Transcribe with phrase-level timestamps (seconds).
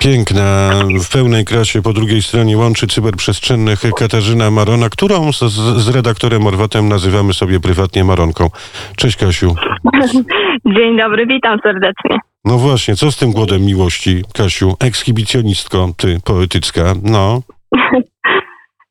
[0.00, 0.70] Piękna,
[1.04, 5.38] w pełnej krasie po drugiej stronie łączy cyberprzestrzennych Katarzyna Marona, którą z,
[5.84, 8.44] z redaktorem Orwatem nazywamy sobie prywatnie Maronką.
[8.96, 9.54] Cześć Kasiu.
[10.76, 12.18] Dzień dobry, witam serdecznie.
[12.44, 14.74] No właśnie, co z tym głodem miłości, Kasiu?
[14.80, 17.40] Ekshibicjonistko, ty, poetycka, no.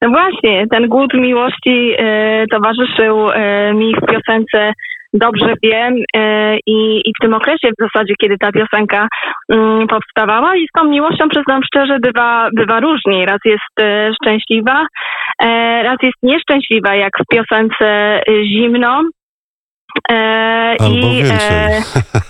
[0.02, 4.73] No właśnie, ten głód miłości e, towarzyszył e, mi w piosence
[5.14, 9.07] Dobrze wiem e, i, i w tym okresie w zasadzie, kiedy ta piosenka
[9.50, 13.25] mm, powstawała i z tą miłością przyznam szczerze bywa, bywa różnie.
[13.25, 14.86] Raz jest e, szczęśliwa,
[15.42, 19.04] e, raz jest nieszczęśliwa, jak w piosence Zimno.
[20.79, 21.78] Albo więcej.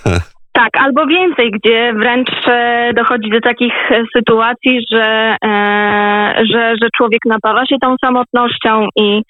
[0.06, 0.20] E,
[0.60, 6.88] tak, albo więcej, gdzie wręcz e, dochodzi do takich e, sytuacji, że, e, że, że
[6.96, 9.22] człowiek napawa się tą samotnością i,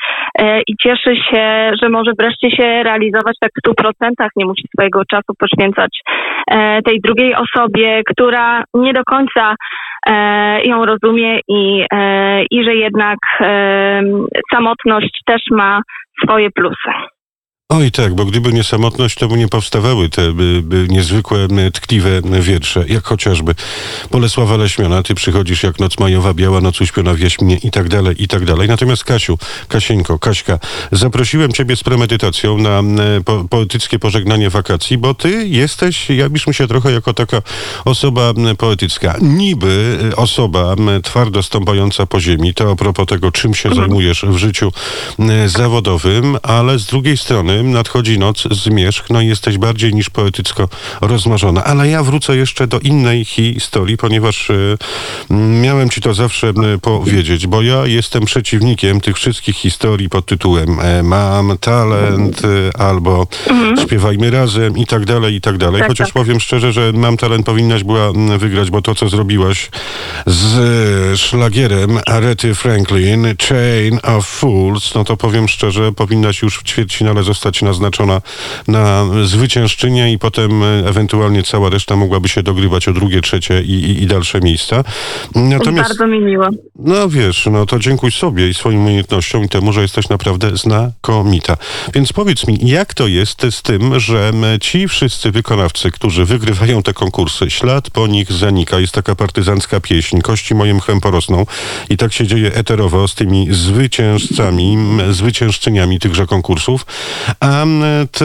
[0.69, 5.03] i cieszy się, że może wreszcie się realizować tak w stu procentach, nie musi swojego
[5.05, 6.01] czasu poświęcać
[6.85, 9.55] tej drugiej osobie, która nie do końca
[10.65, 11.87] ją rozumie i,
[12.51, 13.19] i że jednak
[14.55, 15.81] samotność też ma
[16.25, 16.91] swoje plusy.
[17.73, 22.23] Oj tak, bo gdyby nie samotność, to by nie powstawały te by, by niezwykłe, tkliwe
[22.41, 23.55] wiersze, jak chociażby
[24.11, 28.23] Bolesława Leśmiana, ty przychodzisz jak noc majowa, biała noc uśpiona w jaśminie i tak dalej,
[28.23, 28.69] i tak dalej.
[28.69, 30.59] Natomiast Kasiu, Kasieńko, Kaśka,
[30.93, 32.83] zaprosiłem ciebie z premedytacją na
[33.25, 37.43] po, poetyckie pożegnanie wakacji, bo ty jesteś, jawisz mi się trochę jako taka
[37.85, 39.17] osoba poetycka.
[39.21, 44.37] Niby y, osoba twardo stąpająca po ziemi, to a propos tego, czym się zajmujesz w
[44.37, 44.73] życiu
[45.47, 50.69] zawodowym, ale z drugiej strony nadchodzi noc, zmierzch, no i jesteś bardziej niż poetycko
[51.01, 51.65] rozmarzona.
[51.65, 54.77] Ale ja wrócę jeszcze do innej historii, ponieważ y,
[55.31, 60.81] miałem ci to zawsze y, powiedzieć, bo ja jestem przeciwnikiem tych wszystkich historii pod tytułem
[60.81, 63.27] e, mam talent y, albo
[63.85, 65.81] śpiewajmy razem i tak dalej, i tak dalej.
[65.81, 66.15] Tak, Chociaż tak.
[66.15, 69.71] powiem szczerze, że mam talent powinnaś była wygrać, bo to, co zrobiłaś
[70.27, 77.23] z szlagierem Arety Franklin, Chain of Fools, no to powiem szczerze, powinnaś już w ćwierćfinale
[77.23, 78.21] zostać naznaczona
[78.69, 83.73] na zwyciężczynię i potem e, ewentualnie cała reszta mogłaby się dogrywać o drugie, trzecie i,
[83.73, 84.85] i, i dalsze miejsca.
[85.35, 86.49] Natomiast, Bardzo mi miło.
[86.79, 91.57] no wiesz, no to dziękuj sobie i swoim umiejętnościom i temu, że jesteś naprawdę znakomita.
[91.95, 96.93] Więc powiedz mi, jak to jest z tym, że ci wszyscy wykonawcy, którzy wygrywają te
[96.95, 98.81] konkursy, ślad po nich zanika.
[98.81, 101.47] Jest taka partyzancka pieśń, kości moje mchem porosną
[101.91, 106.87] i tak się dzieje eterowo z tymi zwyciężcami, m, zwyciężczyniami tychże konkursów,
[107.41, 107.65] a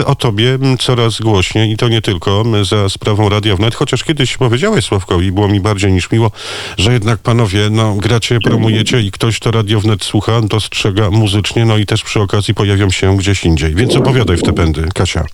[0.06, 4.84] o tobie coraz głośniej i to nie tylko za sprawą Radia Wnet, chociaż kiedyś powiedziałeś
[4.84, 6.30] Sławkowi, było mi bardziej niż miło,
[6.78, 11.76] że jednak panowie, no gracie, promujecie i ktoś to Radio Wnet słucha, dostrzega muzycznie, no
[11.76, 13.74] i też przy okazji pojawią się gdzieś indziej.
[13.74, 15.24] Więc opowiadaj w te pędy, Kasia.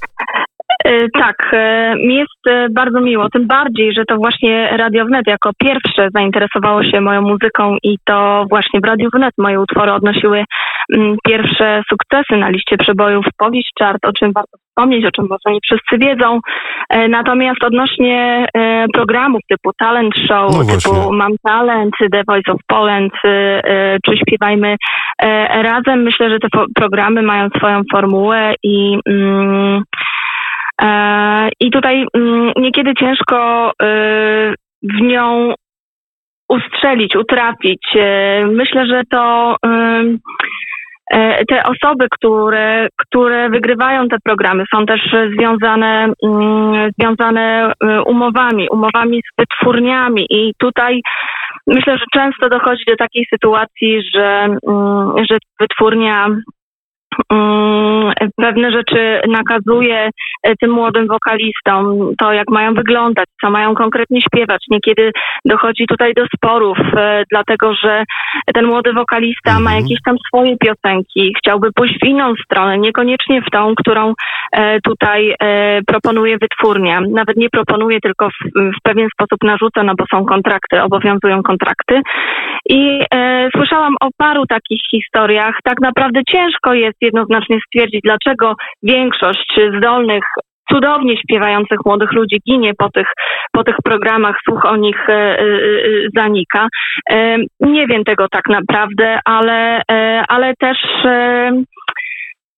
[0.84, 5.26] E, Tak, e, mi jest e, bardzo miło, tym bardziej, że to właśnie Radio Wnet
[5.26, 10.44] jako pierwsze zainteresowało się moją muzyką i to właśnie w Radiu Wnet moje utwory odnosiły
[11.24, 15.60] pierwsze sukcesy na liście przebojów Powieść Chart, o czym warto wspomnieć, o czym może nie
[15.64, 16.40] wszyscy wiedzą.
[16.88, 22.60] E, Natomiast odnośnie e, programów typu Talent Show, No typu Mam Talent, The Voice of
[22.66, 24.76] Poland, e, czy Śpiewajmy
[25.48, 29.82] Razem, myślę, że te programy mają swoją formułę i mm,
[31.60, 33.70] I tutaj mm, niekiedy ciężko
[34.82, 35.54] w nią
[36.48, 37.82] ustrzelić, utrafić.
[38.46, 39.56] Myślę, że to
[41.48, 45.00] te osoby, które, które wygrywają te programy, są też
[45.36, 50.26] związane, mm, związane y, umowami, umowami z wytwórniami.
[50.30, 51.00] I tutaj
[51.66, 56.28] myślę, że często dochodzi do takiej sytuacji, że, mm, że wytwórnia
[58.36, 60.10] pewne rzeczy nakazuje
[60.42, 64.64] e, tym młodym wokalistom, to jak mają wyglądać, co mają konkretnie śpiewać.
[64.70, 65.12] Niekiedy
[65.44, 68.04] dochodzi tutaj do sporów, e, dlatego że
[68.54, 69.82] ten młody wokalista ma Mhm.
[69.82, 74.14] jakieś tam swoje piosenki, chciałby pójść w inną stronę, niekoniecznie w tą, którą
[74.52, 75.34] e, tutaj
[75.86, 77.00] proponuje wytwórnia.
[77.00, 82.00] Nawet nie proponuje, tylko w, w pewien sposób narzuca, no bo są kontrakty, obowiązują kontrakty.
[82.68, 85.54] I e, słyszałam o paru takich historiach.
[85.64, 90.24] Tak naprawdę ciężko jest jednoznacznie stwierdzić, dlaczego większość zdolnych,
[90.72, 93.06] cudownie śpiewających młodych ludzi ginie po tych,
[93.52, 95.38] po tych programach, słuch o nich e, e, e,
[96.16, 96.66] zanika.
[97.60, 99.82] Nie wiem tego tak naprawdę, ale,
[100.28, 100.78] ale też.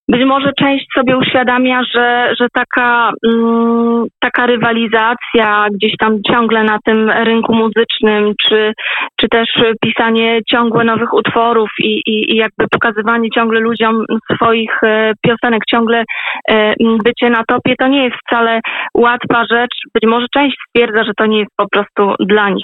[0.08, 6.78] Być może część sobie uświadamia, że, że taka, mm, taka rywalizacja gdzieś tam ciągle na
[6.84, 8.72] tym rynku muzycznym, czy,
[9.20, 9.48] czy też
[9.80, 14.04] pisanie ciągłe nowych utworów i, i, i jakby pokazywanie ciągle ludziom
[14.34, 16.04] swoich e, piosenek, ciągle
[16.50, 16.74] e,
[17.04, 18.60] bycie na topie, to nie jest wcale
[18.96, 19.74] łatwa rzecz.
[19.94, 22.52] Być może część stwierdza, że to nie jest po prostu dla nich.